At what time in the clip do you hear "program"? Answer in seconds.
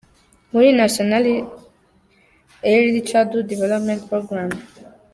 4.09-4.49